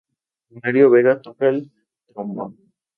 [0.63, 1.69] Mario Vega toca el
[2.07, 2.57] trombón.